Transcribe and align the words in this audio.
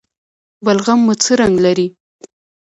بلغم 0.65 0.99
مو 1.05 1.13
څه 1.23 1.31
رنګ 1.41 1.55
لري؟ 1.65 1.87